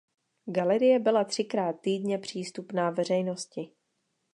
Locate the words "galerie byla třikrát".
0.45-1.81